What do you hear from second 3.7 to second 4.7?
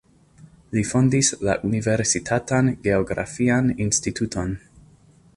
instituton.